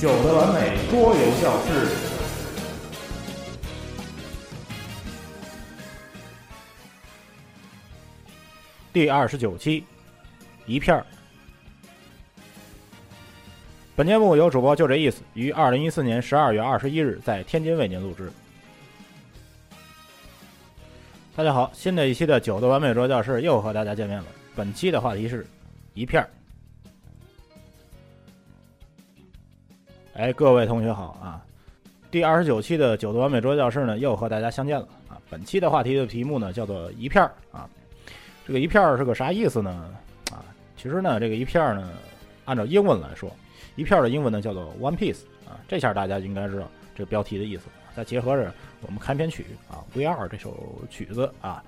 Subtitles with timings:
[0.00, 1.88] 九的完美桌游教室。
[8.92, 9.82] 第二十九期，
[10.66, 11.04] 一片儿。
[13.96, 18.30] 本节目由主播就这意思于二零一四年十二月二十一日在天津为您录制。
[21.34, 24.26] 大家好，新的一期的九的完美桌教室又和大家见面了。
[24.54, 25.44] 本期的话题是
[25.92, 26.30] 一片儿。
[30.18, 31.40] 哎，各位同学好啊！
[32.10, 35.14] 第二十九期的九度完美桌教室呢，又和大家相见了啊！
[35.30, 37.70] 本期的话题的题目呢，叫做一片儿啊。
[38.44, 39.70] 这个一片儿是个啥意思呢？
[40.32, 40.42] 啊，
[40.76, 41.88] 其实呢，这个一片儿呢，
[42.46, 43.30] 按照英文来说，
[43.76, 45.54] 一片儿的英文呢叫做 One Piece 啊。
[45.68, 47.66] 这下大家应该知道这标题的意思。
[47.94, 50.52] 再结合着我们开篇曲啊《VR》这首
[50.90, 51.62] 曲子啊，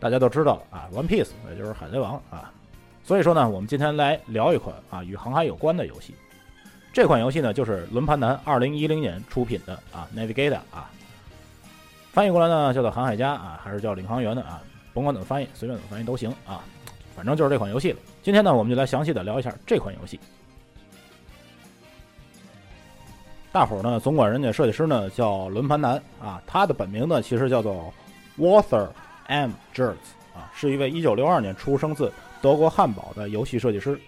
[0.00, 2.50] 大家都知道啊，One Piece 也就是海贼王啊。
[3.02, 6.14] 所以说呢，我们今天来聊一款啊与航海有关的游戏。
[6.94, 10.88] 这款游戏呢，就是轮盘男二零一零年出品的啊，Navigator 啊，
[12.12, 16.62] 翻译过来呢叫做航海家啊，还是叫领航员的啊，甭管怎么翻译，随便怎么翻译都行啊，
[17.16, 17.98] 反正就是这款游戏了。
[18.22, 20.20] 今天呢，我们就来详细的聊一下这款游戏。
[23.50, 27.92] 大伙儿呢总管人家设计师呢叫轮盘男啊，他的本名呢其实叫做
[28.38, 28.86] Walter
[29.26, 29.50] M.
[29.74, 29.96] Jerz
[30.32, 33.98] 啊，是一位一九六二年出生自德国汉堡的游戏设计师。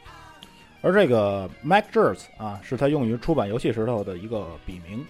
[0.87, 5.05] 而这个 Mac Jerz 啊，是他用于出版游戏时候的一个笔名，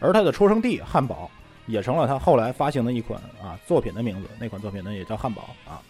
[0.00, 1.30] 而他的出生地汉堡
[1.66, 4.28] 也成了他后来发行的一款啊作品的名字。
[4.40, 5.82] 那款作品呢也叫汉堡啊。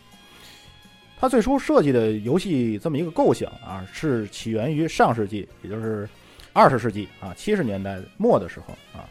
[1.16, 6.08] 他最初设计的游戏这么一个构想啊，是起源于上世纪，也就是
[6.52, 9.06] 二十世纪啊七十年代末的时候啊。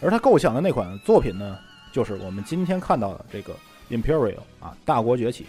[0.00, 1.58] 而他构想的那款作品呢，
[1.92, 3.54] 就是我们今天看到的这个
[3.90, 5.44] Imperial 啊大国崛起。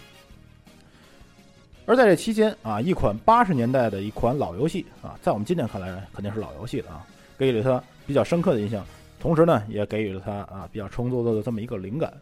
[1.86, 7.06] 而在这期间啊，一款八十年代的一款老游戏啊，在我们今天看来肯定是老游戏了啊，
[7.38, 8.84] 给予了他比较深刻的印象，
[9.20, 12.12] 同时呢，也给予了他啊比较充足的这么一个灵感。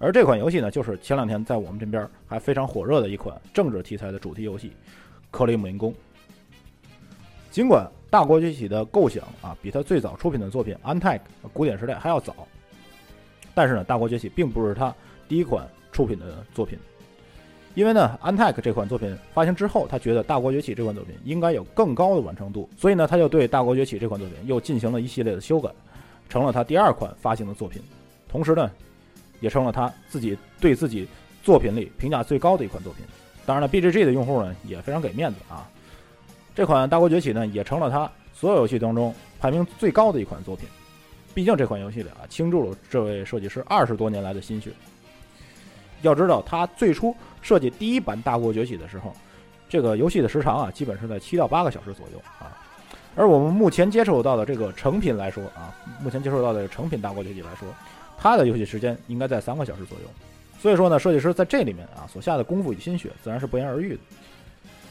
[0.00, 4.68] 而这款游戏呢，就是前两天在我们这边还非常火热的一款政治题材的主题游戏
[5.30, 5.92] 《克里姆林宫》。
[7.52, 11.20] 尽管《大国崛起》的构想啊，比他最早出品的作品《安泰
[11.52, 12.34] 古典时代》还要早，
[13.54, 14.92] 但是呢，《大国崛起》并不是他
[15.28, 16.76] 第一款出品的作品。
[17.78, 25.70] 因为呢，安泰克这款作品发行之后，他觉得《大国崛起》这款作品应该有更高的完成度，所以呢，他就对《大国崛起》这款作品又进行了一系列的修改，
[26.28, 27.80] 成了他第二款发行的作品，
[28.28, 28.68] 同时呢，
[29.38, 31.06] 也成了他自己对自己
[31.44, 33.04] 作品里评价最高的一款作品。
[33.46, 35.70] 当然了，BGG 的用户呢也非常给面子啊，
[36.56, 40.68] 这款《大国崛起》呢也成了他所有游戏当中排名最高的一款作品。
[41.32, 44.72] 毕竟这款游戏里啊倾注了这位设计师二十多年来的心血。
[46.02, 49.14] 要知道，他最初设计第一版《大国崛起》的时候，
[49.68, 52.56] 这个游戏的时长啊，基本是在七到八个小时左右啊。
[53.16, 57.66] 而我们目前接触到的这个成品来说啊，目前接触到的成品《大国崛起》来说，
[58.16, 60.04] 它的游戏时间应该在三个小时左右。
[60.60, 64.00] 所以说呢，设计师在这里面啊所下的功夫与心血，自然是不言而喻的。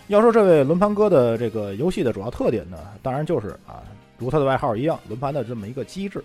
[0.08, 3.84] 要说这位轮盘哥的这个游戏的主要特点呢，当然就是啊，
[4.18, 6.24] 如他的外号一样，轮盘的这么一个机制。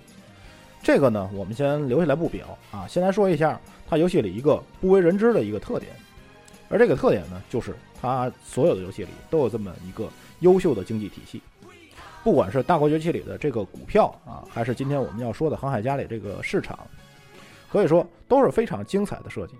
[0.82, 3.58] 这个呢，我们先留下来不表啊，先来说一下。
[3.88, 5.92] 它游戏里一个不为人知的一个特点，
[6.70, 10.08] 而这个特点呢，就是它所有的游戏里都有这么一个
[10.40, 11.42] 优秀的经济体系。
[12.24, 16.78] 不管是《大国崛起》里的这个股票啊，还是今天我们要说的《航海家》里这个市场，
[17.70, 19.54] 可以说都是非常精彩的设计。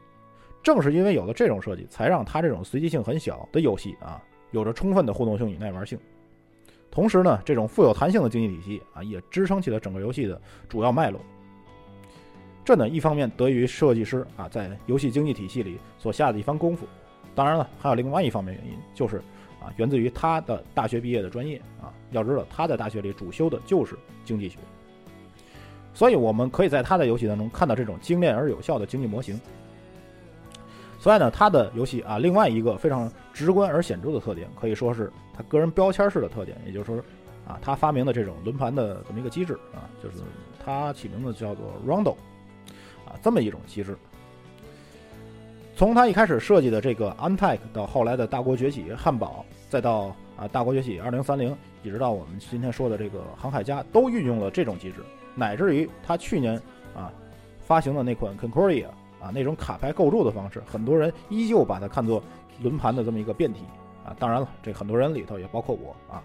[0.62, 4.22] 正是因为有了这种设计，才让它这种随机性很小的游戏啊，
[4.52, 5.98] 有着充分的互动性与耐玩性。
[6.92, 11.18] 同时呢，这种富有弹性的经济体系啊，也支撑起了整个游戏的主要脉络。
[12.64, 16.86] 这呢，一方面得益于设计师啊在游戏经济体系里所下的一番功夫，
[17.34, 19.16] 当然了，还有另外一方面原因，就是
[19.58, 21.90] 啊源自于他的大学毕业的专业啊。
[22.10, 24.58] 要知道他在大学里主修的就是经济学，
[25.94, 29.40] 所以我们可以在他的游戏当中看到这种精炼而有效的经济模型。
[30.98, 35.10] 所以呢，他的游戏啊，另外一个非常直观而显著的特点，可以说是
[35.42, 36.96] 个人标签式的特点，也就是说
[37.46, 40.18] 啊，他发明的这种轮盘的这么一个机制啊，就是
[40.64, 42.12] 他起名字叫做 Rondo，
[43.04, 43.18] 啊。
[43.22, 43.96] 这么一种机制，
[45.76, 55.04] 从他一开始设计的这个 Antike 到后来的大国崛起汉堡，再到啊大国崛起二零三零，一直到我们今天说的这个航海家，都运用了这种机制，
[55.34, 56.56] 乃至于他去年
[56.94, 57.12] 啊
[57.60, 58.86] 发行的那款 Concordia
[59.20, 62.22] 啊那种卡牌构筑的方式，很多人依旧把它看作
[62.62, 63.60] 轮盘的这么一个变体
[64.04, 64.16] 啊。
[64.18, 66.22] 当然了，这很多人里头也包括我啊，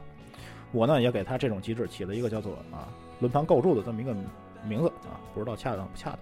[0.72, 2.88] 我呢也给他这种机制起了一个叫做啊
[3.20, 4.16] 轮盘构筑的这么一个
[4.64, 6.20] 名字啊，不知道恰当不恰当。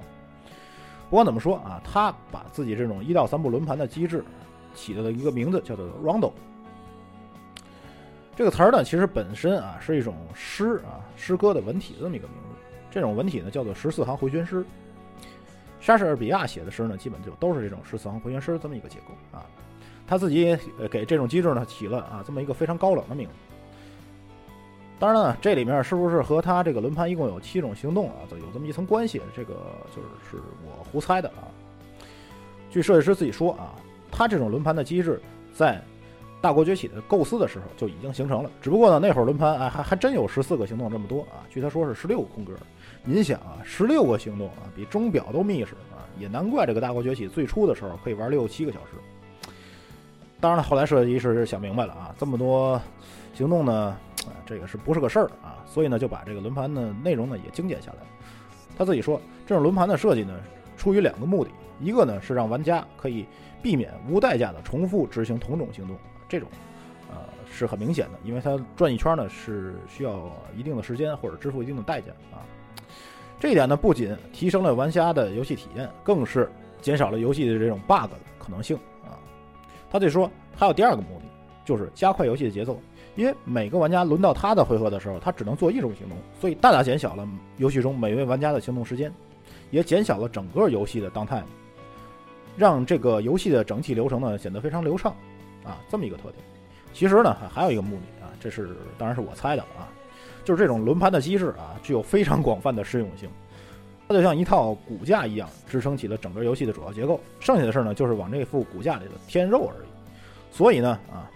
[1.09, 4.23] 不管怎么说啊，他把自己这种一到三步轮盘的机制
[4.73, 6.31] 起的一个名字叫做 Rondo。
[8.35, 12.55] 这个词儿呢，其实本身啊是一种诗啊诗歌的文体这么一个名字。
[12.91, 14.65] 这种文体呢叫做十四行回旋诗。
[15.79, 19.45] 莎士比亚写的诗呢，基本就都是这种十四行回旋诗这么一个结构啊。
[20.07, 20.57] 他自己
[20.89, 23.33] 给这种机制呢起了啊这么一个非常高冷的名字。
[24.97, 29.21] 当然了，这里面是不是和他这个轮盘一共有七种行动啊，有这么一层关系？
[29.35, 29.53] 这个
[29.93, 31.51] 就是是我胡猜的啊。
[32.71, 33.75] 据设计师自己说啊，
[34.09, 35.21] 他这种轮盘的机制
[35.53, 35.81] 在
[36.41, 38.49] 大国崛起的构思的时候就已经形成了。
[38.61, 41.43] 只不过呢，那会儿轮盘哎还还真有十四个行动这么多啊。
[41.49, 42.53] 据他说是十六个空格。
[43.03, 48.91] 您想啊，十六个行动啊，比钟表都密实啊，也难怪这个大国崛起最初的时候可以玩六七个小时。
[50.39, 52.81] 当然了，后来设计师是想明白了啊，这么多
[53.33, 53.97] 行动呢。
[54.43, 55.61] 这个是不是个事儿啊？
[55.67, 57.97] 所以呢，就把这个轮盘的内容呢也精简下来。
[58.75, 60.33] 他自己说，这种轮盘的设计呢，
[60.75, 63.27] 出于两个目的，一个呢是让玩家可以
[63.61, 65.95] 避免无代价的重复执行同种行动，
[66.27, 66.49] 这种，
[67.11, 67.17] 呃，
[67.51, 72.41] 是很明显的，因为它转一圈呢是需要一定的时间或者支付一定的代价啊。
[73.39, 76.51] 这一点呢，不仅提升了玩家的游戏体验，更是
[76.81, 78.75] 减少了游戏的这种 bug 的可能性。
[79.91, 81.25] 他自己说，还有第二个目的，
[81.63, 82.79] 就是加快游戏的节奏。
[83.15, 89.09] 因为每个玩家轮到他的回合的时候，他只能做一种行动，所以大大减小了游戏中每位玩家的行动时间，
[89.71, 91.43] 也减小了整个游戏的 downtime，
[92.57, 95.15] 让这个游戏的整体流程呢显得非常流畅，
[95.63, 96.35] 啊，这么一个特点。
[96.91, 99.87] 其实呢还有一个目的啊，这是当然是我猜的啊，
[100.43, 103.29] 就是这种轮盘的机制啊具有非常广泛的适用性，
[104.07, 109.87] 它就像一套骨架一样支撑起了整个游戏的主要结构，剩下的事儿呢就是往这副骨架里头添肉而已。
[110.51, 111.29] 所以呢啊，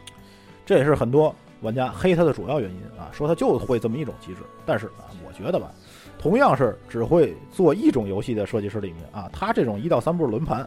[0.66, 1.36] 这也是很多。
[1.62, 4.40] 玩家黑它的主要原因啊，说它就会这么一种机制。
[4.66, 5.70] 但是啊，我觉得吧，
[6.18, 10.66] 同样是只会做一种游戏的设计师里面啊，他这种一到三步轮盘，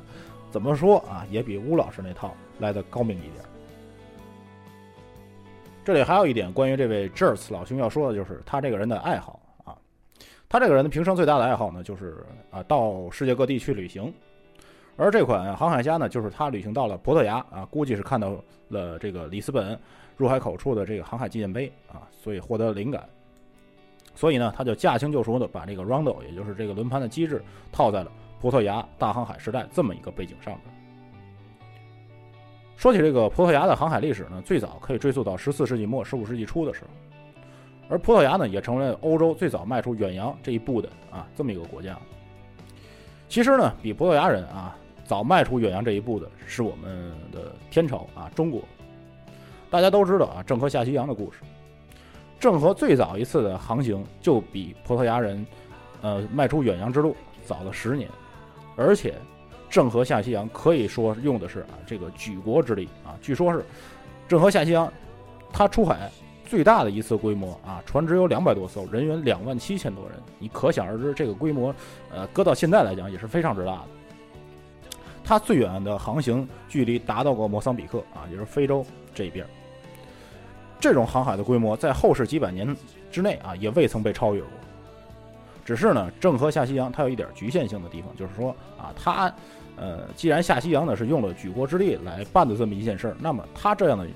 [0.51, 3.43] 怎么说啊，也比乌老师那套来的高明一点。
[5.83, 9.41] 这里还有一点关于这位 Jerz 老兄要说的，就是他这个人的爱好，
[10.53, 14.13] 他这个人的平生最大的爱好呢，就是啊，到世界各地去旅行。
[14.99, 18.37] 而这款航海家呢，就是他旅行到了葡萄牙啊，估计是看到
[18.69, 19.81] 了这个里斯本。
[20.19, 23.09] 入海口处的这个航海纪念碑啊，所以获得了灵感，
[24.15, 30.63] 所以呢，他就驾轻就熟的把这个 Rondo，也就是这个轮盘的机制，套在了葡萄牙大航海时代这么一个背景上面。
[32.77, 36.89] 说起这个葡萄牙的航海历史呢，最早可以追溯到十四世纪末、十五世纪初的时候，
[37.89, 41.99] 而葡萄牙呢，也成为了欧洲最早迈出远洋这一步的啊这么一个国家。
[43.29, 48.63] 其实呢，比葡萄牙人啊早迈出远洋这一步的是我们的天朝啊中国。
[49.71, 51.39] 大家都知道啊，郑和下西洋的故事。
[52.39, 55.47] 郑和最早一次的航行就比葡萄牙人，
[56.03, 58.09] 呃，迈出远洋之路早了十年。
[58.77, 59.15] 而且，
[59.71, 63.17] 郑和下西洋可以说用的是啊这个举国之力啊。
[63.23, 63.65] 据说是
[64.29, 64.93] 郑和下西洋，
[65.53, 66.11] 他出海
[66.53, 70.19] 最大的一次规模啊，船只有两百多艘，人员两万七千多人。
[70.39, 71.75] 你可想而知，这个规模，
[72.13, 73.85] 呃，搁到现在来讲也是非常之大的。
[75.25, 78.85] 他最远的航行距离达到过莫桑比克啊，也是非洲
[79.15, 79.47] 这边。
[80.79, 82.77] 这种航海的规模，在后世几百年
[83.11, 84.51] 之内啊，也未曾被超越过。
[85.65, 89.35] 只是呢，郑和下西洋它有一点局限性的地方，就是说啊，它，
[89.77, 94.07] 呃，既然下西洋呢是用了举国之力来办的这么一件事儿，那么它这样的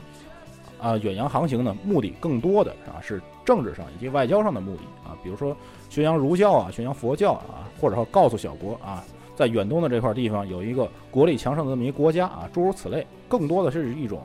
[0.80, 5.56] 啊远洋航行呢，目的更多的啊是政治上以及外交上的目的啊，比如说
[5.88, 9.04] 宣扬儒教啊，宣扬佛教啊，或者说告诉小国啊，
[9.34, 14.22] 在远东的这块地方有一个国力强盛的这么一个国家啊，诸如此类，更多的是一种。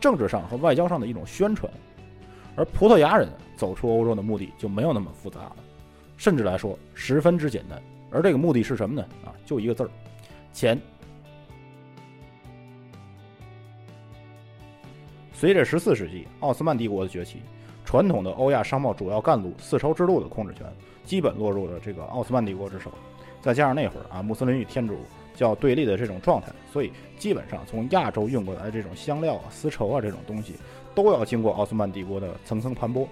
[0.00, 1.72] 政治上和外交上的一种宣传，
[2.56, 5.56] 而葡萄牙人走出欧洲的目的就没有那么复杂了，
[6.16, 7.80] 甚至来说十分之简单。
[8.10, 9.06] 而这个目的是什么呢？
[9.24, 9.90] 啊，就一个字儿，
[10.52, 10.76] 钱。
[15.42, 17.42] 随着十四世纪奥斯曼帝国的崛起，
[17.84, 20.64] 传统的欧亚商贸主要干路丝绸之路的控制权
[21.02, 22.92] 基本落入了这个奥斯曼帝国之手，
[23.40, 24.96] 再加上那会儿啊，穆斯林与天主。
[25.34, 30.54] 教对立的这种状态，所以基本上从亚洲运过来的这种香料啊、丝绸啊这种东西，
[30.94, 33.04] 都要经过奥斯曼帝国的层层盘剥，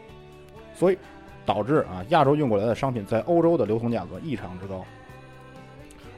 [0.72, 0.98] 所以
[1.44, 4.84] 导致啊亚洲运过来的商品在欧洲的流通价格异常之高。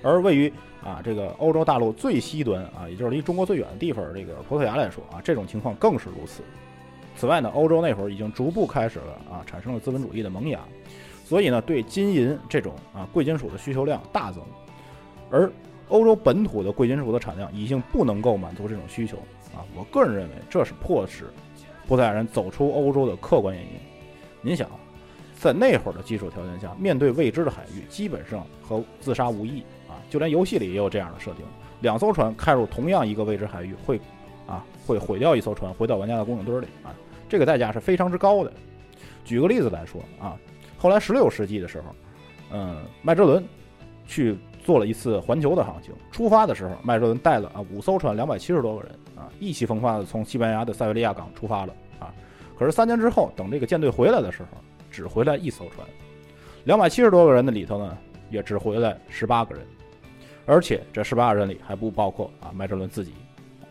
[0.02, 6.42] 而位于啊这个欧洲大陆最西端啊，也就是离中国最远的地方，这个葡萄牙来说啊，这种情况更是如此。
[7.16, 10.60] 此外呢，欧洲那会儿已经逐步开始了啊产生了资本主义的萌芽，
[11.24, 14.42] 所以呢对金银这种啊贵金属的需求量大增，
[15.30, 15.50] 而
[15.88, 19.18] 欧洲本土的贵金属的产量已经不能够满足这种需求
[19.54, 19.60] 啊！
[19.76, 21.26] 我个人认为这是迫使
[21.86, 23.72] 葡萄牙人走出欧洲的客观原因。
[24.40, 24.66] 您想，
[25.38, 29.62] 在那会儿的基础条件下，面对未知的海域，基本上和自杀无异！
[30.12, 31.42] 就连游戏里也有这样的设定：
[31.80, 33.98] 两艘船开入同样一个未知海域，会
[34.46, 36.92] 啊会毁掉一艘船，回到玩家的公井堆里啊！
[37.30, 38.52] 这个代价是非常之高的。
[39.24, 40.36] 举个例子来说啊，
[40.76, 41.94] 后来16世纪的时候，
[42.50, 43.42] 嗯，麦哲伦
[44.06, 45.94] 去做了一次环球的航行。
[46.10, 52.12] 出发的时候，麦哲伦带了啊五艘船，两百七十多个人啊，意气风发的从西班牙的塞维利亚港出发了啊。
[52.58, 54.48] 可是三年之后，等这个舰队回来的时候，
[54.90, 55.88] 只回来一艘船，
[56.64, 57.96] 两百七十多个人的里头呢，
[58.28, 59.64] 也只回来十八个人，
[60.46, 63.12] 而且这十八个人里还不包括啊麦哲伦自己。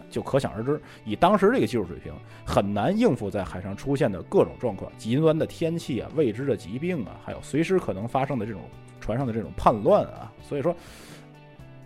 [0.10, 2.12] 就可想而知，以当时这个技术水平，
[2.46, 8.60] 很难应付在海上出现的各种状况，极端的天气啊，未知的疾病啊，还有随时可能发生的这种
[9.00, 10.30] 船上的这种叛乱啊。
[10.42, 10.76] 所以说，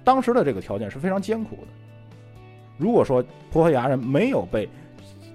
[0.03, 1.67] 当时的这个条件是非常艰苦的。
[2.79, 4.67] 如果说葡萄牙人没有被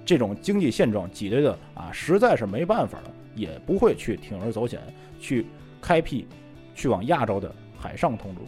[0.04, 4.80] 这种经济现状挤兑的啊，实在是没办法了，也不会去铤而走险，
[5.20, 5.46] 去
[5.80, 6.26] 开辟
[6.74, 8.40] 去往亚洲的海上通路。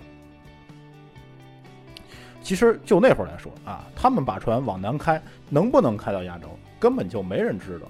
[2.43, 6.49] 其实就那会儿来说啊，他们把船往南开，能不能开到亚洲，
[6.81, 7.87] 根本就没人知道。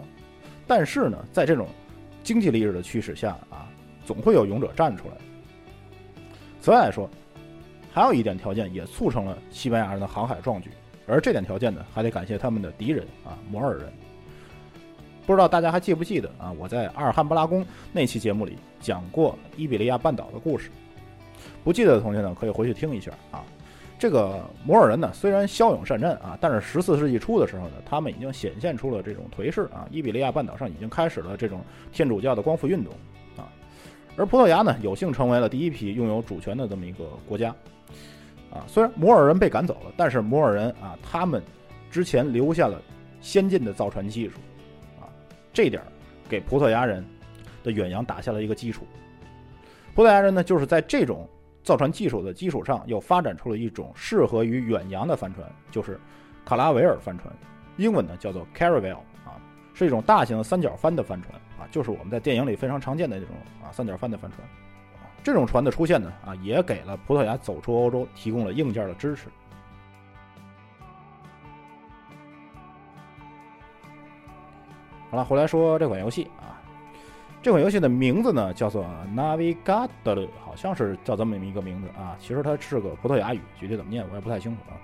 [0.67, 1.67] 但是呢，在这种
[2.23, 3.67] 经济利益的驱使下啊，
[4.05, 5.15] 总会有勇者站出来。
[6.61, 7.09] 此外来说，
[7.91, 10.71] 还有一点条件也促成了西班牙人的航海壮举，
[11.07, 13.93] 而这点条件呢，还得感谢他们的敌人啊，摩尔人。
[15.27, 16.53] 不知道大家还记不记得啊？
[16.53, 20.71] 我在阿尔汉布拉宫那期节目里讲过伊比利亚半岛的故事，
[21.65, 23.45] 不记得的同学呢，可以回去听一下啊。
[24.03, 29.87] 这个摩尔人呢，虽然骁勇善战啊，但是十四世纪初的时候呢，他们已经显现出了这种颓势啊。
[29.93, 31.61] 伊比利亚半岛上已经开始了这种
[31.93, 32.93] 天主教的光复运动
[33.37, 33.47] 啊。
[34.17, 37.55] 而葡萄牙呢，有幸成为了第一批拥有主权的这么一个国家
[38.53, 38.67] 啊。
[38.67, 41.41] 虽然摩尔人被赶走了，但是摩尔人啊，他们
[41.89, 42.83] 之前留下了
[43.21, 44.35] 先进的造船技术
[45.01, 45.07] 啊，
[45.53, 45.81] 这点
[46.29, 47.07] 给葡萄牙人
[47.63, 48.85] 的远洋打下了一个基础。
[49.95, 51.25] 葡萄牙人呢，就是在这种。
[51.63, 55.99] 造船技术的基础上，又发展出了一种适合于远洋的帆船，就是
[56.45, 57.33] 卡拉维尔帆船，
[57.77, 59.39] 英文呢叫做 Caravel 啊，
[59.75, 64.43] 是一种大型三角帆的帆船啊，就是我们在电影里非常常见的这种啊三角帆的帆船。
[65.25, 69.29] 这种船的出现呢啊，也给了葡萄牙走出欧洲提供了硬件的支持。
[75.11, 76.59] 好了，回来说这款游戏啊。
[77.43, 82.15] 这款游戏的名字呢叫做 Navigator，好像是叫这么一个名字啊。
[82.21, 84.79] 其实它是个葡萄牙语，具体怎么念我也不太清楚啊。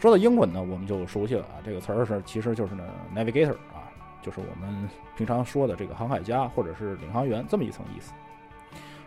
[0.00, 1.62] 说到英文呢，我们就熟悉了啊。
[1.64, 2.82] 这个词儿是其实就是呢
[3.14, 3.86] Navigator 啊，
[4.20, 8.12] 就是我们平常说的这个航海家或者是领航员这么一层意思。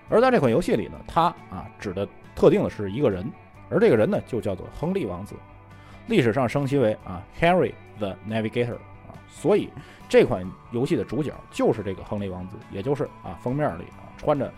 [0.09, 3.29] 而在这款游戏里呢，它啊指的特定的是一个人，
[3.69, 5.35] 而这个人呢就叫做亨利王子，
[6.07, 8.77] 历史上升级为啊 Henry the Navigator，
[9.29, 9.69] 所以。
[10.09, 14.49] 这款游戏的主角就是这个亨利王子，也就是啊封面里啊穿着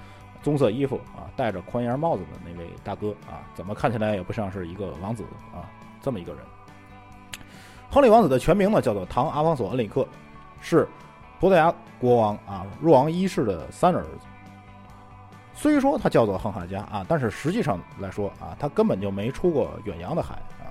[0.44, 5.66] 棕色衣服啊戴着宽檐帽子的那位大哥啊，怎么看起来也不像是一个王子啊
[6.04, 6.42] 这么一个人。
[7.90, 10.08] 亨利王子的全名呢叫做唐阿方索恩里克，
[10.62, 10.88] 是
[11.40, 14.10] 葡萄牙国王啊若昂一世的三儿子。
[15.56, 20.70] 虽说他叫做航海家啊，但是实际上来说啊，他根本就没出过远洋的海啊。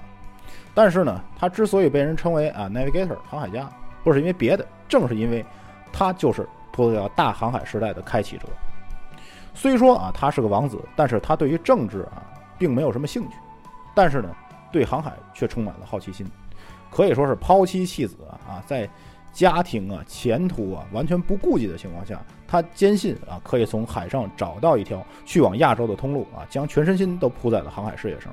[0.72, 3.68] 但是呢，他之所以被人称为啊 navigator 航海家。
[4.02, 5.44] 不是因为别的，正是因为，
[5.92, 8.46] 他就是葡萄牙大航海时代的开启者。
[9.54, 12.22] 虽说啊，他是个王子，但是他对于政治啊，
[12.56, 13.36] 并没有什么兴趣。
[13.94, 14.28] 但是呢，
[14.70, 16.24] 对航海却充满了好奇心，
[16.90, 18.88] 可以说是抛妻弃子啊，在
[19.32, 28.32] 家庭啊、前途啊完全不顾及的情况下，他坚信啊，可以从海上找到一条去往亚洲的通路啊，将全身心都扑在了航海事业上。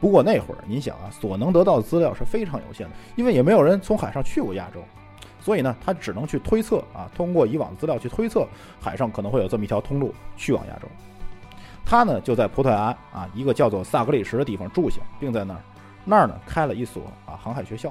[0.00, 4.80] 不过那会儿，您想啊，所能得到的资料是非常有限的，因为也没有人从海上去过亚洲。
[5.40, 8.46] 所以呢，他只能去推测啊，通过以往的资料去推测
[8.80, 10.86] 海上可能会有这么一条通路去往亚洲。
[11.86, 15.60] 他呢就在葡萄牙啊一个叫做萨格里什的地方住下，并在那儿
[16.04, 17.90] 那儿呢开了一所啊航海学校。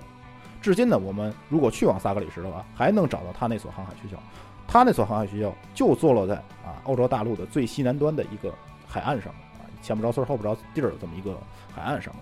[0.62, 4.22] 至今呢，我们如果去往萨格里什的话，还能找到他那所航海学校。
[4.68, 8.54] 他那所航海学校就坐落在啊欧洲大陆的最西南端的一个
[8.86, 9.47] 海岸上啊，
[9.82, 11.38] 前不着村后不着地儿的这么一个
[11.76, 12.14] 海岸上。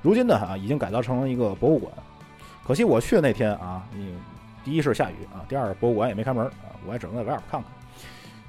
[0.00, 1.92] 如今呢啊已经改造成了一个博物馆。
[2.64, 4.14] 可惜我去的那天啊，你。
[4.64, 7.68] 第一是下雨啊，第二博物馆也没开门啊，我也只能在外边看看。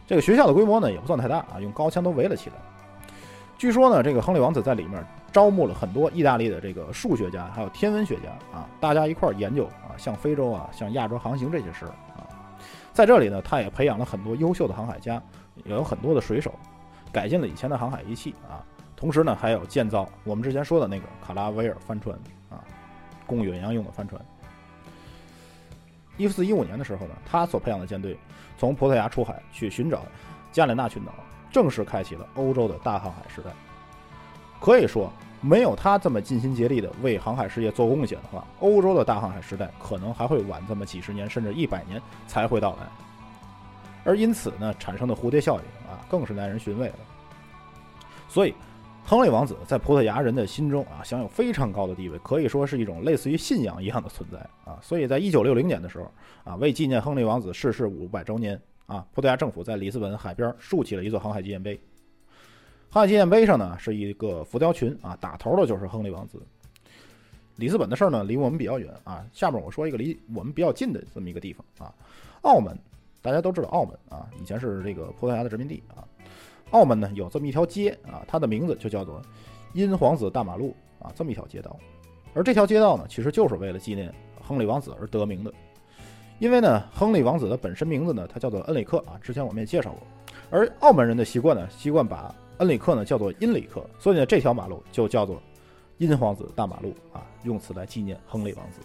[0.06, 2.56] 这个学校的规模呢也不算太大啊，用高墙都围了起来。
[3.58, 12.30] 据说呢，这个亨利王子在里面招募了很多意大利的这个数学家，还有天文学家啊，大家一块儿研究啊，像非洲啊，像亚洲航行这些事儿啊。
[12.92, 15.20] 在这里呢，他也培养了很多优秀的航海家，
[15.63, 16.54] 也有很多的水手，
[17.13, 18.65] 改进了以前的航海仪器啊。
[18.98, 22.17] 同时呢，还有建造我们之前说的那个卡拉维尔帆船
[22.50, 22.63] 啊，
[23.25, 24.20] 供远洋用的帆船。
[26.17, 28.17] 一四一五年的时候呢，他所培养的舰队
[28.58, 30.03] 从葡萄牙出海去寻找
[30.51, 31.12] 加里纳群岛，
[31.51, 33.50] 正式开启了欧洲的大航海时代。
[34.62, 42.88] 可以说，没有他这么尽心竭力的为航海事业做贡献的话，欧洲的大航海时代可能还会晚这么几十年甚至一百年才会到来。
[44.05, 45.63] 而因此呢，产生的蝴蝶效应，
[46.13, 46.96] 更是耐人寻味了。
[48.29, 48.53] 所以，
[49.03, 54.77] 亨利王子在葡萄牙人的心中啊，享有非常高的地位，可以说是一种类似于信仰一样的存在啊。
[54.79, 56.12] 所以在一九六零年的时候
[56.43, 61.79] 啊，为纪念亨利王子逝世五百周年啊，葡萄牙政府在里斯本海边竖起了一座航海纪念碑。
[62.91, 66.39] 航海纪念碑上呢是一个浮雕群啊，打头的就是亨利王子。
[67.55, 71.93] 里斯本的事儿呢离我们比较远啊，下面我说一个离我们比较近的这么一个地方啊，
[72.43, 72.77] 澳门。
[73.24, 76.03] 大家都知道澳门啊，以前是这个葡萄牙的殖民地啊。
[76.72, 79.22] 澳门呢有这么一条街啊，它的名字就叫做
[79.74, 81.75] 阴皇子大马路啊，这么一条街道。
[82.34, 85.53] 而这条街道呢，其实就是为了纪念亨利王子而得名的。
[86.39, 90.00] 因为呢，亨利王子的本身名字呢，他叫做恩里克啊，之前我们也介绍过。
[90.50, 95.42] 而澳门人的习惯呢，习惯把恩里克呢叫做阴里克，所以呢，这条马路就叫做
[96.00, 98.82] 阴皇子大马路啊，用此来纪念亨利王子。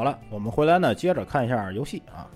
[0.00, 2.26] 好了，我们回来呢，接着看一下游戏啊。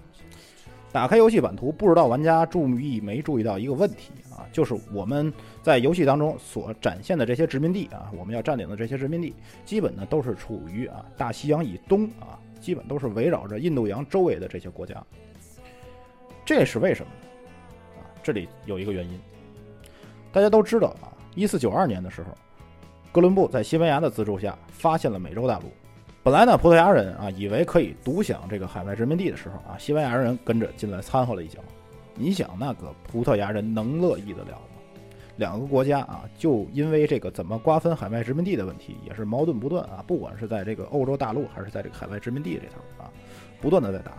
[0.93, 15.03] 打开游戏版图，不知道玩家注意没注意到一个问题啊，就是我们在游戏当中所展现的这些殖民地啊，我们要占领的这些殖民地，基本呢都是处于啊大西洋以东啊，基本都是围绕着印度洋周围的这些国家。
[16.45, 18.03] 这是为什么呢？
[18.03, 19.19] 啊，这里有一个原因，
[20.31, 22.29] 大家都知道啊，一四九二年的时候，
[23.11, 25.73] 哥伦布在西班牙的资助下发现了美洲大陆。
[26.25, 31.59] 本来呢，葡萄牙人啊以为可以独享这个海外殖民地的时候啊，西班牙人跟着进来掺和了一脚。
[32.15, 34.81] 你想，那个葡萄牙人能乐意得了吗？
[35.37, 40.03] 两个国家啊，就因为这个怎么瓜分海外殖民地的问题，也是矛盾不断啊。
[40.07, 43.13] 不管是在这个欧洲大陆，还是在这个海外殖民地这头啊，
[43.61, 44.13] 不断的在打。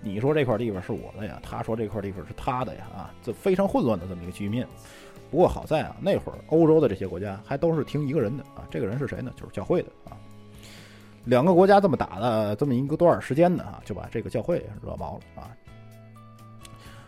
[0.00, 4.66] 你说这块地方是我的呀，他说这块地方是他的呀，啊，这非常混乱的这么一个局面。
[5.30, 9.30] 不过好在啊，那会儿欧洲的这些国家还都是听一个人的啊，这个人是谁呢？
[9.36, 10.16] 就是教会的啊。
[11.24, 13.62] 两个国家这么打了这么一个多少时间呢？
[13.62, 15.50] 啊，就把这个教会惹毛了啊！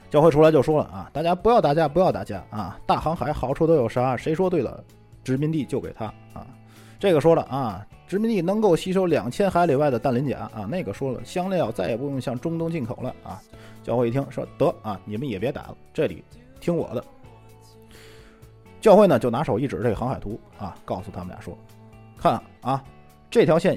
[0.08, 2.78] 教会出来就说了啊，大家不要打架，不要打架啊！
[2.86, 4.16] 大航海好处都有啥？
[4.16, 4.82] 谁说对了？
[5.24, 6.46] 殖民地就给他啊！
[7.00, 10.68] 这个说了啊，殖民地能够吸收两千海里外的氮磷钾啊！
[10.70, 13.42] 那个说了，香料再也不用向中东进口了啊！
[13.82, 16.22] 教会一听说得啊，你们也别打了，这里
[16.60, 17.04] 听我的。
[18.80, 21.58] 教会呢就拿手一指这个航海图啊，告诉他们俩说，
[22.16, 22.84] 看啊，
[23.28, 23.76] 这条线。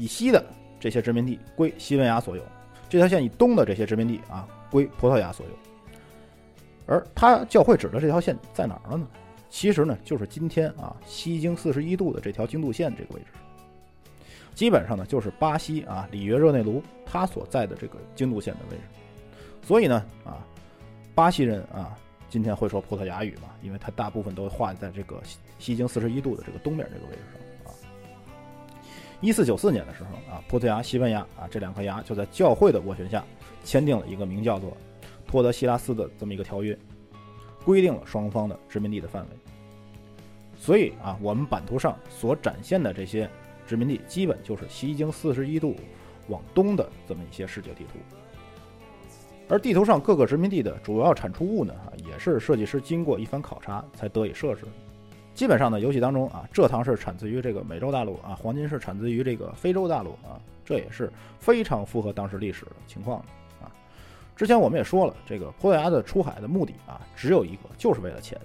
[0.00, 0.42] 以西的
[0.80, 2.42] 这些殖民地归西班牙所有，
[2.88, 5.52] 这条线以东的这些殖民地啊归葡萄牙所有。
[6.86, 9.06] 而他教会指的这条线在哪儿了呢？
[9.50, 13.26] 其实呢，就是今天啊西经四十一度的这条经度线这个位置，
[14.54, 18.82] 基本上呢就是巴西啊里约热内卢它所在的这个经度线的位置。
[19.62, 20.38] 所以呢啊，
[21.14, 21.94] 巴西人啊
[22.30, 25.20] 今天会说葡萄牙语嘛，因为它大部分都画在这个
[25.58, 27.49] 西经四十一度的这个东边这个位置上。
[29.20, 33.22] 一四九四年的时候啊，葡萄牙、西班牙啊这两颗牙就在教会的斡旋下，
[33.62, 34.70] 签订了一个名叫做
[35.26, 36.76] 《托德西拉斯》的这么一个条约，
[37.62, 39.28] 规定了双方的殖民地的范围。
[40.56, 43.28] 所以啊，我们版图上所展现的这些
[43.66, 45.76] 殖民地，基本就是西经四十一度
[46.28, 47.98] 往东的这么一些世界地图。
[49.50, 51.74] 而地图上各个殖民地的主要产出物呢，
[52.06, 54.64] 也是设计师经过一番考察才得以设置。
[55.40, 63.72] 基本上呢，游戏当中啊，蔗糖是产自于这个美洲大陆啊，黄金是产自于这个非洲大陆啊，这也是非常符合当时历史的情况的啊。
[64.36, 68.38] 之前我们也说了，这个葡萄牙的出海的目的啊，只有一个，就是为了钱。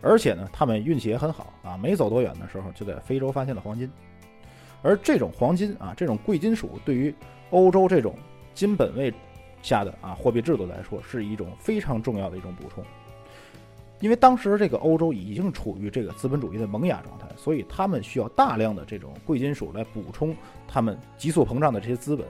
[0.00, 3.86] 而且呢，他们运气也很好啊，没走多远的时候就在非洲发现了黄金。
[4.80, 7.14] 而这种黄金啊，这种贵金属对于
[7.50, 8.14] 欧洲这种
[8.54, 9.12] 金本位
[9.60, 12.82] 下的啊货币制度来说，是一种非常重要的一种补充。
[14.00, 20.36] 因为当时这个欧洲已经处于这个资本主义的萌芽状态，所以他们需要大量的这种贵金属来补充
[20.68, 22.26] 他们急速膨胀的这些资本，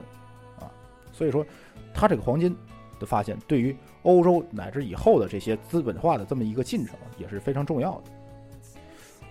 [0.59, 0.71] 啊，
[1.11, 1.45] 所以说，
[1.93, 2.55] 它这个黄金
[2.97, 8.03] 的发现对于欧洲乃至以后的这些资本化的这么一个进程也是非常重要的。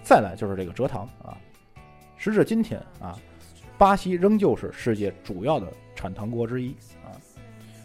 [0.03, 1.39] 再来就是这个蔗糖啊，
[2.19, 3.19] 时至今天啊，
[3.79, 6.73] 巴西仍旧是世界主要的产糖国之一
[7.05, 7.09] 啊，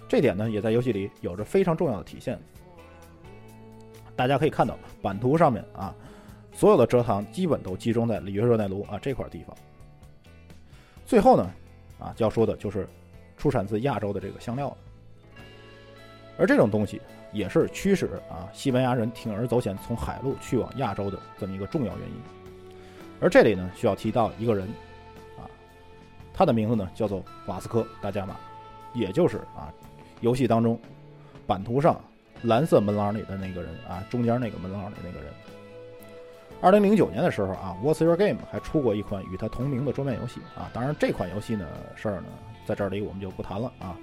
[0.08, 2.38] 这点呢也在游戏里有着非常重要的体现。
[4.20, 5.96] 大家可以看到版图上面啊，
[6.52, 9.56] 所有的蔗糖基本都集中在里约热内卢啊这块地方。
[11.06, 11.50] 最后呢，
[12.00, 12.86] 啊要说的就是
[13.38, 14.78] 出产自亚洲的这个香料了。
[16.38, 17.02] 而这种东西
[17.32, 22.76] 也是驱使啊西班牙人铤而走险从海路去往亚洲的这么一个重要原因。
[23.22, 24.68] 而这里呢需要提到一个人，
[25.38, 25.48] 啊，
[26.34, 28.36] 他的名字呢叫做瓦斯科大加马，
[28.94, 29.72] 也就是啊
[30.20, 30.78] 游戏当中
[31.48, 31.98] 版图上。
[32.44, 35.32] 蓝色门廊里的那个人啊，中间那个门廊里那个人，
[36.62, 40.70] 二零零九年的时候啊，What's Your Game 还出过一款与它同名的桌面游戏啊。
[40.74, 42.28] 当然，这款游戏呢事儿呢，
[42.66, 43.96] 在这里我们就不谈了啊。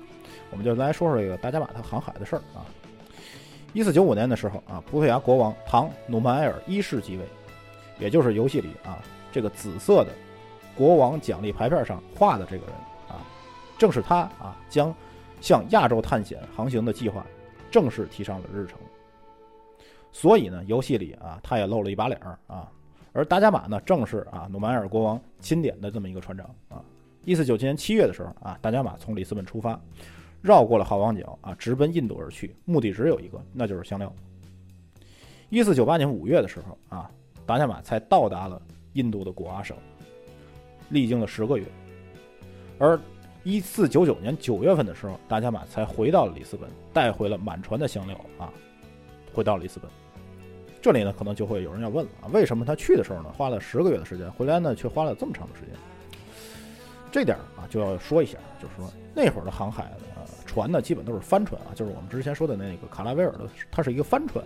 [0.50, 2.64] 我们就来说说这个达伽马它航海的事儿啊。
[3.72, 7.24] 一四九五年的时候啊，葡萄牙国王唐努曼埃尔一世继位，
[7.98, 8.98] 也就是游戏里啊
[9.32, 10.12] 这个紫色的
[10.74, 12.74] 国王奖励牌片上画的这个人
[13.08, 13.20] 啊，
[13.76, 14.94] 正是他啊将
[15.40, 17.26] 向亚洲探险航行的计划
[17.70, 18.78] 正式提上了日程。
[20.12, 22.70] 所以呢，游戏里啊，他也露了一把脸儿啊。
[23.12, 26.82] 而达伽马呢，正是啊努曼埃尔国王钦点的这么一个船长啊。
[27.24, 29.78] 一四九七年七月的时候啊，达伽马从里斯本出发，
[30.42, 34.12] 绕过了好望角啊，直奔印度而去，目的只有一个，那就是香料。
[35.48, 37.10] 一四九八年五月的时候啊，
[37.44, 38.60] 达伽马才到达了
[38.94, 39.76] 印度的果阿省，
[40.88, 41.64] 历经了十个月。
[42.78, 42.98] 而
[43.46, 48.52] 一四九九年九月份的时候，达伽马才回到了里斯本，带回了满船的香料啊，
[49.32, 49.88] 回到了里斯本。
[50.82, 55.70] 这里呢，可能就会有人要问了啊，为什么他去的时候呢，花了十个月的时间，回来呢却花了这么长的时间？
[57.12, 64.44] 这点啊，就要说一下，就是说那会儿的航海呃船呢，基本都是帆船啊，就是我们之前说的那个卡拉维尔的，它是一个帆船，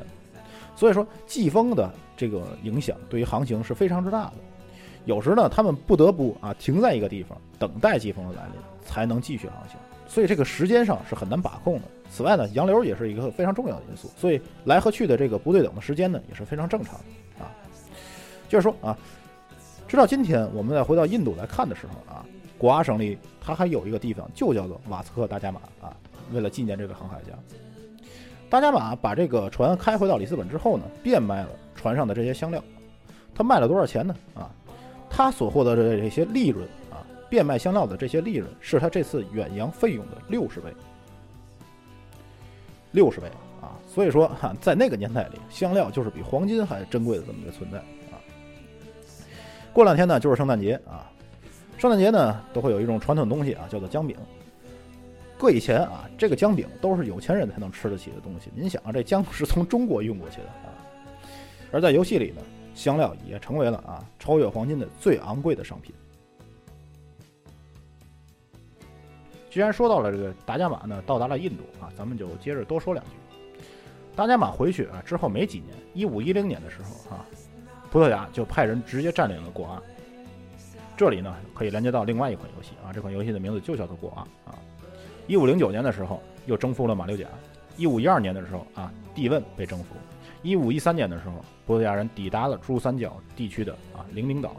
[0.76, 4.34] 所以说季风的这个影响对于航行是非常之大的。
[5.10, 9.76] 有时呢，他们不得不啊停在一个地方，等待季风的来临，才能继续航行。
[10.06, 11.82] 所以这个时间上是很难把控的。
[12.12, 17.50] 此外呢，洋流也是一个非常重要的因素，所以来和去的这个不对等的时间呢，也是非常正常的啊。
[18.48, 18.96] 就是说啊，
[19.88, 22.24] 直到今天，我们再回到印度来看的时候啊，
[22.56, 25.92] 果阿省里它还有一个地方就叫做瓦斯克达伽马啊。
[26.30, 27.32] 为了纪念这个航海家，
[28.48, 32.62] 达伽马把这个船开回到里斯本之后呢，变卖了船上的这些香料。
[33.32, 34.14] 他卖了多少钱呢？
[34.34, 34.50] 啊，
[35.10, 37.04] 他所获得的这些利润啊。
[37.28, 40.74] 变卖香料的这些利润是他这次远洋费用的六十倍，
[42.90, 43.28] 六十倍
[43.60, 43.78] 啊！
[43.86, 48.18] 所以说哈，在那个年代里，香料就是比黄金还珍贵的这么一个存在啊。
[49.72, 51.08] 过两天呢就是圣诞节啊，
[51.78, 54.16] 圣诞节呢都会有一种传统东西啊，叫做姜饼。
[55.38, 58.50] 搁以前啊，这个姜饼都是有钱人才能吃得起的东西。
[58.56, 60.74] 您想啊，这姜是从中国运过去的啊。
[61.70, 62.42] 而在游戏里呢，
[62.74, 65.94] 香料也成为了啊超越黄金的最昂贵的商品。
[69.50, 73.10] 既然说到了这个达伽马呢，到达了印度啊，咱们就接着多说两句。
[74.14, 77.26] 达伽马回去啊之后没几年，一五一零年的时候啊，
[77.90, 79.82] 葡萄牙就派人直接占领了果阿。
[80.96, 84.58] 这里呢可以连接到另外一款游戏啊，这款游戏的名字就叫做果阿啊。
[85.26, 87.26] 一五零九年的时候又征服了马六甲，
[87.76, 89.96] 一五一二年的时候啊，地汶被征服，
[90.42, 94.56] 一五一三年的时候葡萄牙人抵达了珠三角地区的啊灵明岛，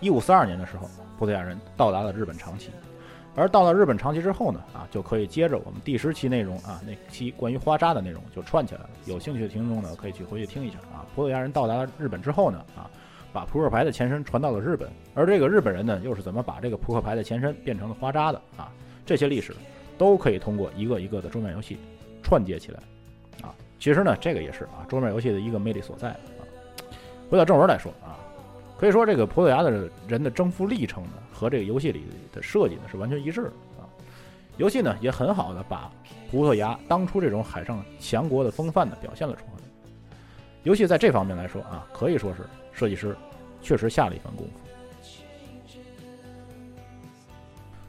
[0.00, 2.70] 一五四二年的时候葡萄牙人到达了日本长崎。
[3.36, 8.90] 而到了日本长崎之后呢，啊，就可以接着我们第十期内容啊，那期关于花扎的内容就串起来了。
[9.06, 11.06] 有兴趣的听众呢，可以去回去听一下啊。
[11.14, 12.90] 葡萄牙人到达了日本之后呢，啊，
[13.32, 18.70] 把扑克牌的前身传到了日本，而这个日本人呢，又是怎么把这个扑克牌的前身变成了花扎的啊？
[19.06, 19.54] 这些历史
[19.96, 21.78] 都可以通过一个一个的桌面游戏
[22.22, 22.80] 串接起来。
[23.80, 26.46] 其实呢，这个也是啊，桌面游戏的一个魅力所在啊。
[27.28, 28.20] 回到正文来说啊。
[28.78, 33.84] 可以说，这个葡萄牙的人的征服历程呢，和这个游戏里的设计呢是完全一致的啊。
[34.56, 35.92] 游戏呢也很好的把
[36.30, 39.62] 葡萄牙当初这种海上强国的风范呢表现了出来。
[40.62, 43.14] 游戏在这方面来说啊，可以说是设计师
[43.60, 44.52] 确实下了一番功夫。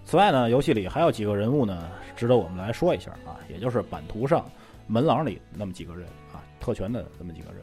[0.04, 4.46] 此外呢，游戏里还有几个人物呢，值得我们来说一下啊，也就是版图上
[4.92, 7.62] 门廊里那么几个人啊，特权的那么几个人。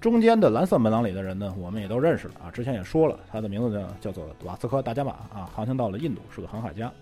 [0.00, 2.50] 中间的蓝色门廊里的人呢，我们也都认识了啊。
[2.50, 6.92] 之前也说了，他的名字呢叫做瓦斯科达伽马啊，航行到了印度，是个航海家。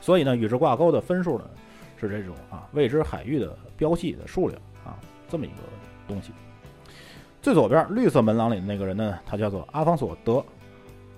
[0.00, 1.48] 所以呢，与之挂钩的分数呢，
[1.96, 5.62] 是这种啊未知海域的标记的数量啊，这么一个
[6.08, 6.32] 东西。
[7.40, 10.44] 最左边绿色门廊里的那个人呢，他叫做阿方索德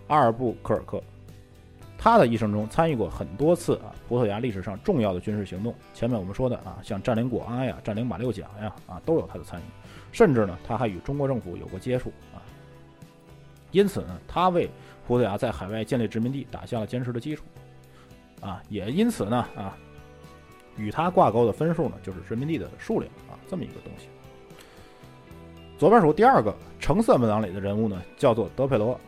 [0.09, 1.03] 阿尔布科尔克。
[1.97, 5.75] 他的一生中参与过很多次啊葡萄牙历史上重要的军事行动。
[5.95, 9.63] 前面我们说的啊，像占领果阿呀、占领马六甲呀啊，都有他的参与。
[10.13, 12.39] 甚至呢，他还与中国政府有过接触啊，
[13.71, 14.69] 因此呢，他为
[15.07, 17.43] 葡萄牙在海外建立殖民地打下了坚实的基础，
[18.41, 19.77] 啊，也因此呢，啊，
[20.77, 24.09] 与他挂钩的分数呢，就是殖民地的数量啊，这么一个东西。
[25.79, 28.95] 左边数第二个橙色门档里的人物呢，叫做德佩罗·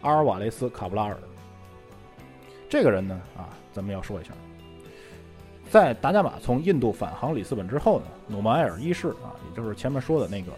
[0.00, 1.18] 阿尔瓦雷斯·卡布拉尔。
[2.68, 4.32] 这个人呢，啊，咱们要说一下。
[5.70, 10.52] 在达伽马从印度返航里斯本之后呢，努曼埃尔一世啊，也就是前面说的那个，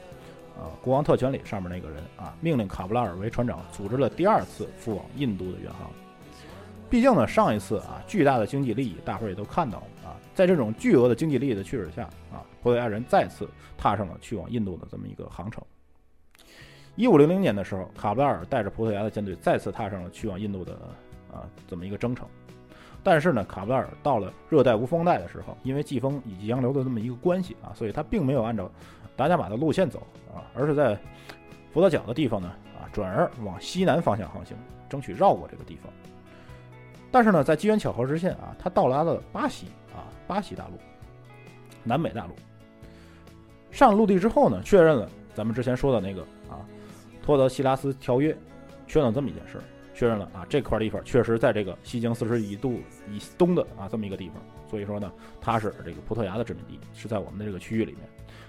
[0.58, 5.90] 呃，国王特权里上面那个人啊，命令卡布拉尔为船长，组织了第二次赴往印度的远航。
[6.90, 15.62] 毕竟呢，上一次啊，巨大的经济利益，大伙儿也都看到了啊，在这种巨额的经济利益的驱使下啊，葡萄牙人再次踏上了去往印度的这么一个航程。
[16.94, 20.78] 一五零零年的时候，卡布拉尔带着葡萄牙的舰队再次踏上了去往印度的
[21.36, 22.26] 啊这么一个征程。
[23.02, 28.68] 但是呢，卡布莱尔到了热带无风带的时候，因为季风以及洋流的这么一个关系啊，所以他并没有按照
[29.14, 30.98] 达伽马的路线走啊，而是在
[31.72, 34.56] 佛得角的地方呢啊，转而往西南方向航行，
[34.88, 35.92] 争取绕过这个地方。
[37.12, 40.78] 但是呢，在机缘巧合之下啊，他到达了巴西啊，巴西大陆，
[41.84, 42.34] 南美大陆。
[43.70, 46.66] 上陆地之后呢，确认了咱们之前说的那个啊，
[47.22, 48.36] 托德西拉斯条约，
[48.88, 49.64] 确认了这么一件事儿，
[49.96, 52.80] 确认了啊，这块地方确实在这个西经四十一度
[53.10, 54.36] 以东的啊这么一个地方，
[54.68, 58.02] 所以说呢，它是这个葡萄牙的殖民地，是在我们的这个区域里面，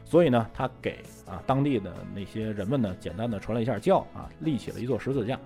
[0.03, 5.39] 所以呢，他给啊当地的那些人们呢，简单的传了一下教啊，立起了一座十字架。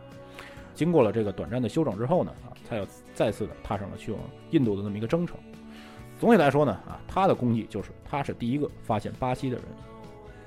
[0.73, 5.37] 经过了这个短暂的休整之后呢，啊，他又再次的踏上了去往印度的那么一个征程。
[6.19, 9.65] 总体来说呢，啊，他的功绩就是他是第一个发现巴西的人。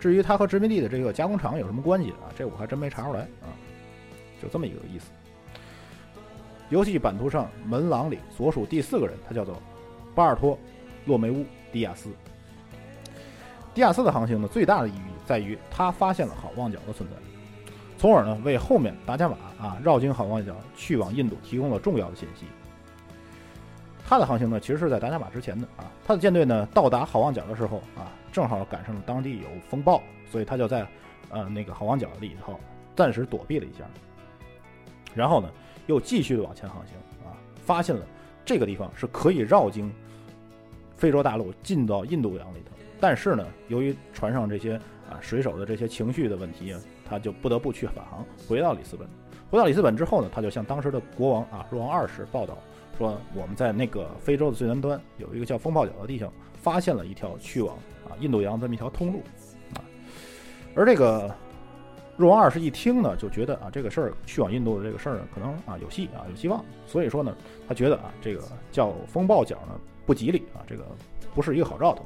[0.01, 2.27] 至于他和殖民地的这个加工厂有什么关系啊？
[2.37, 3.55] 这我还真没查出来啊。
[4.43, 5.12] 就这么一个意思。
[6.70, 9.61] 游戏版图上门廊里所属第四个人，他叫做
[10.14, 10.59] 巴尔托
[11.05, 11.37] 洛梅乌·
[11.72, 12.11] 迪亚斯。
[13.74, 17.16] 迪亚斯的航行呢，最大的意义在于他发现了好望角的存在，
[17.98, 22.46] 从而呢为后面达伽马啊绕经好望角去往印度提供了重要的信息。
[24.07, 25.90] 他的航行呢，其实是在达伽马之前的啊。
[26.07, 30.87] 他的舰队呢，到达好望角的时候啊，正好赶上了当地有风暴，所以他就在
[31.31, 32.59] 呃那个好望角里头
[32.94, 33.85] 暂时躲避了一下。
[35.14, 35.48] 然后呢，
[35.87, 38.07] 又继续往前航行啊，发现了
[38.44, 39.92] 这个地方是可以绕经
[40.97, 42.70] 非洲大陆进到印度洋里头。
[43.01, 44.77] 但是呢，由于船上这些
[45.11, 49.07] 啊水手的这些情绪的问题，他就不得不去返航，回到里斯本。
[49.51, 52.57] 回到里斯本之后呢，他就向当时的国王啊若王二世报道。
[52.97, 57.77] 说我们在那个非洲的最南端有一个叫风暴角的地方，发现了一条去往
[58.09, 59.20] 啊印度洋这么一条通路，
[59.75, 59.83] 啊，
[60.77, 61.35] 而这个
[62.16, 67.37] 若王二世一听呢，就觉得啊这个事儿去往印度的这个事儿呢，可能啊有戏啊有希望，所以说呢，
[67.68, 70.85] 他觉得啊这个叫风暴角呢不吉利啊，这个
[71.35, 72.05] 不是一个好兆头，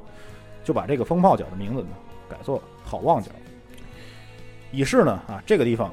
[0.65, 1.89] 就把这个风暴角的名字呢
[2.29, 3.31] 改作好望角，
[4.73, 5.93] 以示呢啊这个地方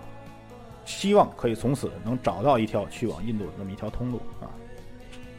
[0.86, 4.48] 希望可以从此能找到一条去往印度的那么一条通路啊。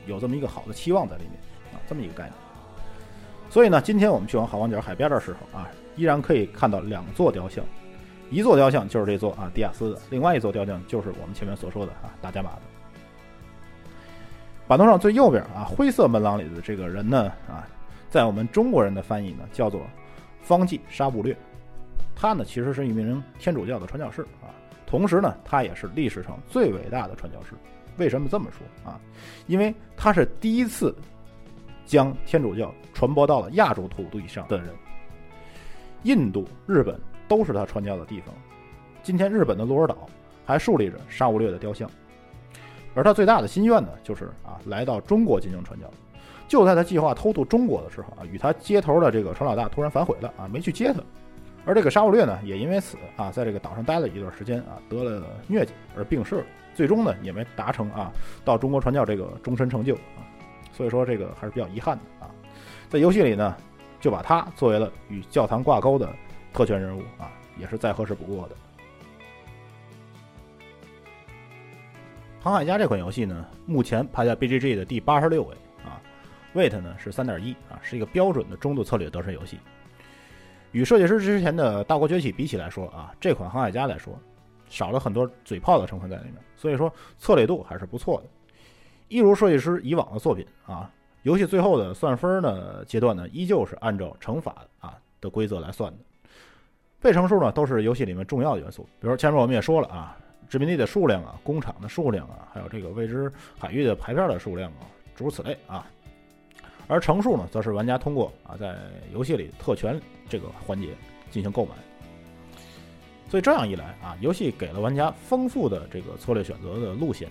[0.07, 1.33] 有这么一个好的期望在里面
[1.73, 2.35] 啊，这么一个概念。
[3.49, 7.65] 所以呢，今天我们去往好望角海边的时候啊，依然可以看到两座雕像，
[8.31, 12.63] 一座雕像就是这座啊迪亚斯的，另外一座雕像就是我们前面所说的啊大伽马的。
[14.67, 17.69] 版图上最右边啊灰色门廊里的这个人呢啊，
[18.11, 19.81] 在我们中国人的翻译呢叫做
[20.41, 21.37] 方济沙布略，
[22.17, 24.51] 他呢其实是一名天主教的传教士啊，
[24.87, 27.55] 同时呢他也是历史上最伟大的传教士。
[27.97, 29.01] 为什么这么说啊？
[29.47, 30.95] 因为他是第一次
[31.87, 34.69] 将天主教传播到了亚洲土地上的人。
[36.03, 38.35] 印度、日本都是他传教的地方。
[39.03, 39.97] 今天日本的鹿儿岛
[40.45, 41.91] 还竖立着沙悟略的雕像。
[42.95, 45.87] 而他最大的心愿呢，就是啊，来到中国进行传教。
[46.49, 51.01] 就在他计划偷渡中国的时候啊，与他接头的这个船老大突然反悔了啊，没去接他。
[51.65, 56.47] 而这个沙悟略呢，也因为此啊，在这个岛上待了一段时间啊，得了疟疾而病逝了。
[56.75, 58.13] 最终呢，也没达成啊，
[58.45, 60.23] 到中国传教这个终身成就啊，
[60.73, 62.31] 所以说这个还是比较遗憾的啊。
[62.89, 63.57] 在游戏里呢，
[64.01, 66.09] 就把他作为了与教堂挂钩的
[66.57, 68.57] 特权人物啊，也是再合适不过的。
[72.41, 76.01] 航海家这款游戏呢，目前排在 BGG 的第八十六位啊
[76.55, 79.59] ，Weight 呢是三点一啊，是一个标准的中度策略得胜游戏。
[80.73, 84.19] 与设计师之前的大国崛起比起来说啊，这款航海家来说。
[84.69, 88.27] 少了很多嘴炮的成分在里面，所以说策略度还是不错的。
[89.07, 90.91] 一如设计师以往的作品啊，
[91.23, 95.99] 游戏最后的算分呢阶段呢，依旧是按照乘法啊的规则来算的。
[97.01, 100.17] 被乘数呢都是游戏里面重要的元素，比如前面我们也说了啊，
[100.49, 105.87] 殖民地的数量啊，工厂的数量啊，还有这个未知海域的牌片的数量啊，诸如此类啊。
[106.89, 108.77] 而乘数呢，则是玩家通过啊在
[109.13, 110.89] 游戏里特权这个环节
[111.31, 111.73] 进行购买。
[113.29, 117.29] 所以这样一来啊，游戏给了玩家丰富的这个策略选择的路线，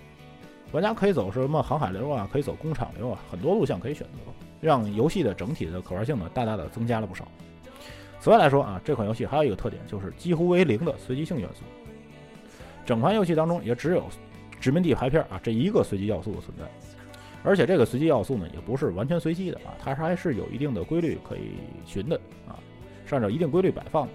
[0.73, 7.25] 玩家可以走什么航海流啊，可以走工厂流啊，很多路线可以选择，让游戏的整体的可玩性呢大大的增加了不少。
[8.19, 11.63] 此外来说啊，这款游戏还有一个特点就是几乎为零的随机性元素，
[12.86, 14.04] 整款游戏当中也只有
[14.60, 16.65] 殖民地牌片啊这一个随机要素的存在，
[17.43, 21.51] 而且这个随机要素呢也不是完全随机的啊，它还是有一定的规律可以
[21.86, 22.58] 循的啊，
[23.06, 24.13] 是按照一定规律摆放的。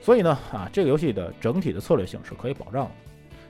[0.00, 2.90] 所以呢，啊，这个游戏的整体的策略性是可以保障的。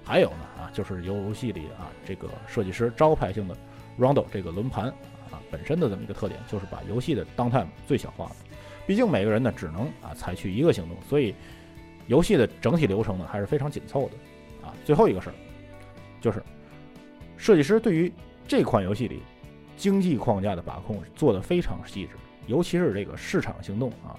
[0.02, 3.56] 还有呢，啊，就是游戏里啊，这个设计师招牌性的
[3.98, 4.86] Rondo 这个轮盘
[5.30, 8.36] 啊本身的这么一个特点，就是把游戏的 downtime 最小化了。
[8.86, 11.34] 毕竟每个人呢只能啊采取一个行动，所以
[12.06, 14.74] 游戏的整体流程呢还是非常紧凑的啊。
[14.84, 15.34] 最后一个事儿，
[16.20, 16.42] 就是
[17.36, 18.12] 设计师对于
[18.46, 19.22] 这款游戏里
[19.76, 22.12] 经济框架的把控做得非常细致，
[22.46, 24.14] 尤其是这个市场行动啊，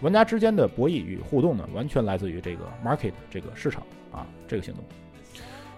[0.00, 4.82] 玩家之间的博弈与互动呢，完全来自于这个 market 这个市场啊这个行动。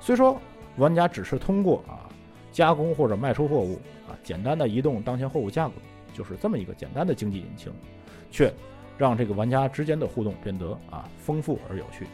[0.01, 0.41] 虽说
[0.77, 2.09] 玩家只是通过啊
[2.51, 3.75] 加工或者卖出货物
[4.09, 5.75] 啊，简单的移动当前货物价格，
[6.13, 7.73] 就是这么一个简单的经济引擎，
[8.31, 8.53] 却
[8.97, 12.07] 让这个玩家之间的互动变得啊丰富而有趣。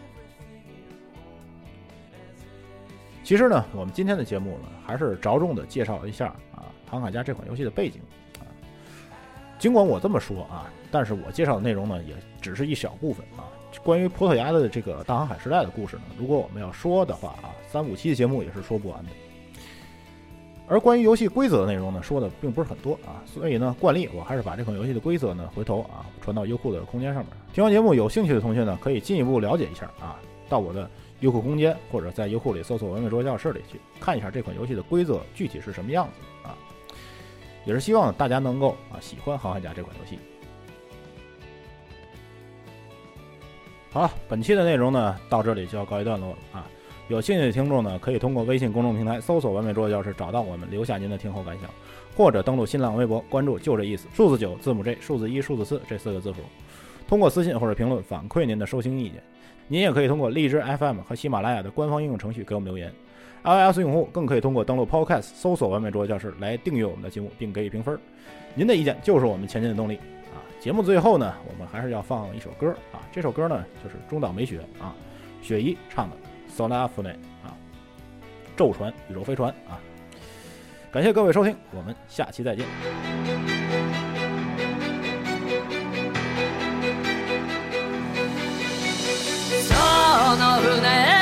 [3.23, 8.01] 其实呢，我们今天的节目呢，还是着重的介绍一下啊《航海家》这款游戏的背景
[8.39, 8.45] 啊。
[9.59, 13.49] 尽管我这么说啊，但是我介绍的内容呢，也只是一小部分啊。
[13.83, 19.11] 关于葡萄牙的这个大航海时代的故事呢，如果我们要说的话啊，三五期的节目也是说不完的。
[20.67, 27.33] 而关于游戏规则的内容呢，说的并不是很多啊，所以呢，惯例我还是把这款游戏的规则呢，回头啊传到优酷的空间上面。
[27.53, 30.17] 听完节目有兴趣的同学呢，可以进一步了解一下啊，
[30.49, 30.89] 到我的
[31.21, 36.57] 优酷空间或者在优酷里搜索“完美桌教室”里去看一下这款游戏的规则具体是什么样子啊。
[37.67, 40.19] 也是希望大家能够啊喜欢《航海家》这款游戏。
[43.91, 46.67] 好了，本期的内容呢到这里就要告一段落了啊。
[47.09, 51.69] 有兴趣的听众呢，可以通过微信公众平台搜索“完美桌教室”找到我们，留下您的听后感想，
[52.17, 56.41] 或者登录新浪微博关注“就这意思”，数字九，字母 J，数字一，数字四这四个字符，
[57.07, 59.23] 通过私信或者评论反馈您的收听意见。
[59.69, 62.91] 您也可以通过荔枝 FM 和喜马拉雅的官方应用程序给我们留言。
[63.43, 67.99] iOS 用户更可以通过登录 Podcast 搜索“完美桌教室”来订阅我们的节目，并给予评分。
[68.55, 69.97] 您的意见就是我们前进的动力
[70.33, 70.41] 啊！
[70.59, 74.95] 节目最后呢，我们还是要放一首歌啊，这首歌呢就是中岛美雪啊，
[75.43, 76.17] 雪姨唱的。
[76.54, 77.10] 索拉夫内
[77.44, 77.56] 啊，
[78.58, 79.80] 宙船宇宙飞船啊！
[80.92, 82.66] 感谢各位收听，我们下期再见。
[89.62, 91.13] 手つき合うんだ何が船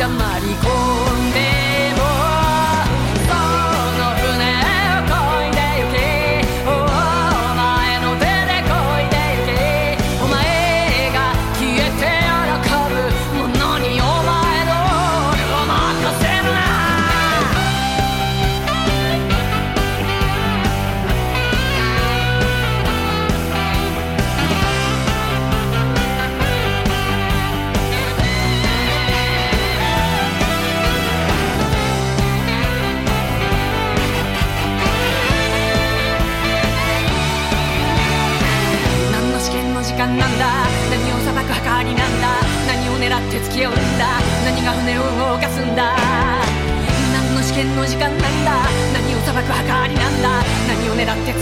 [0.00, 0.56] Tamari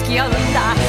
[0.09, 0.88] 기어온다.